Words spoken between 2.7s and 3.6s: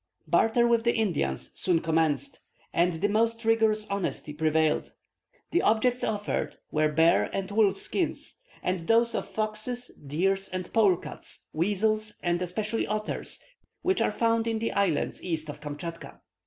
and the most